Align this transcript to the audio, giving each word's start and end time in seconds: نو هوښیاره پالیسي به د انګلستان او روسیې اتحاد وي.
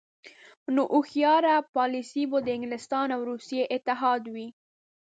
نو 0.75 0.83
هوښیاره 0.95 1.55
پالیسي 1.75 2.23
به 2.31 2.37
د 2.43 2.47
انګلستان 2.57 3.07
او 3.15 3.21
روسیې 3.31 3.63
اتحاد 3.75 4.23
وي. 4.33 4.47